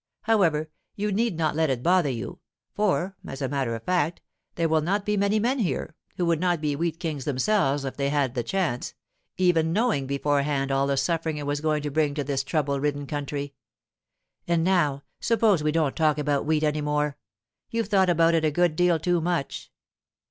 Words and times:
However, 0.23 0.71
you 0.95 1.11
need 1.11 1.37
not 1.37 1.55
let 1.55 1.69
it 1.69 1.83
bother 1.83 2.09
you; 2.09 2.39
for, 2.73 3.15
as 3.27 3.39
a 3.39 3.47
matter 3.47 3.75
of 3.75 3.83
fact, 3.83 4.19
there 4.55 4.67
will 4.67 4.81
not 4.81 5.05
be 5.05 5.15
many 5.15 5.37
men 5.37 5.59
here, 5.59 5.95
who 6.17 6.25
would 6.25 6.39
not 6.39 6.59
be 6.59 6.75
wheat 6.75 6.99
kings 6.99 7.23
themselves 7.23 7.85
if 7.85 7.97
they 7.97 8.09
had 8.09 8.33
the 8.33 8.41
chance—even 8.41 9.71
knowing 9.71 10.07
beforehand 10.07 10.71
all 10.71 10.87
the 10.87 10.97
suffering 10.97 11.37
it 11.37 11.45
was 11.45 11.61
going 11.61 11.83
to 11.83 11.91
bring 11.91 12.15
to 12.15 12.23
this 12.23 12.43
trouble 12.43 12.79
ridden 12.79 13.05
country. 13.05 13.53
And 14.47 14.63
now, 14.63 15.03
suppose 15.19 15.61
we 15.61 15.71
don't 15.71 15.95
talk 15.95 16.17
about 16.17 16.47
wheat 16.47 16.63
any 16.63 16.81
more. 16.81 17.19
You've 17.69 17.89
thought 17.89 18.09
about 18.09 18.33
it 18.33 18.43
a 18.43 18.49
good 18.49 18.75
deal 18.75 18.97
too 18.97 19.21
much. 19.21 19.71